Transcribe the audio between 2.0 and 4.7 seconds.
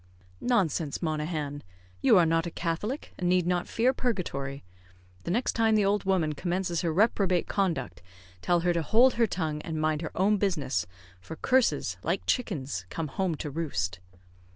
you are not a Catholic, and need not fear purgatory.